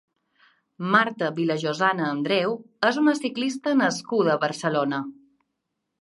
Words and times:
Marta 0.95 1.27
Vilajosana 1.39 2.09
Andreu 2.13 2.57
és 2.91 2.99
una 3.05 3.15
ciclista 3.23 3.77
nascuda 3.85 4.35
a 4.37 4.43
Barcelona. 4.49 5.07